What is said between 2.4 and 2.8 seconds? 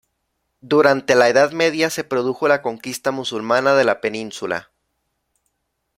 la